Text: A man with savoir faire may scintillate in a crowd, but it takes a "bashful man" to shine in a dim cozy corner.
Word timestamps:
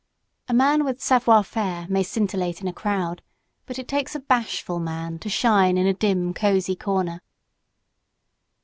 A 0.49 0.53
man 0.55 0.83
with 0.83 0.99
savoir 0.99 1.43
faire 1.43 1.85
may 1.87 2.01
scintillate 2.01 2.59
in 2.59 2.67
a 2.67 2.73
crowd, 2.73 3.21
but 3.67 3.77
it 3.77 3.87
takes 3.87 4.15
a 4.15 4.19
"bashful 4.19 4.79
man" 4.79 5.19
to 5.19 5.29
shine 5.29 5.77
in 5.77 5.85
a 5.85 5.93
dim 5.93 6.33
cozy 6.33 6.75
corner. 6.75 7.21